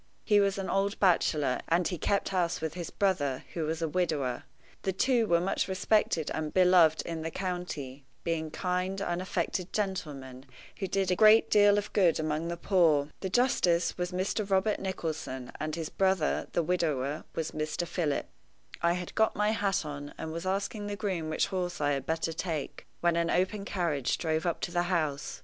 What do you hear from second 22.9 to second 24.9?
when an open carriage drove up to the